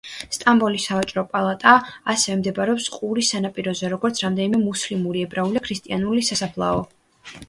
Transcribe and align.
სტამბოლის 0.35 0.85
სავაჭრო 0.91 1.23
პალატა, 1.33 1.73
ასევე 2.13 2.37
მდებარეობს 2.39 2.87
ყურის 2.93 3.29
სანაპიროზე, 3.33 3.91
როგორც 3.93 4.21
რამდენიმე 4.23 4.63
მუსლიმური, 4.63 5.21
ებრაული 5.29 5.59
და 5.59 5.63
ქრისტიანული 5.67 6.25
სასაფლაო. 6.31 6.81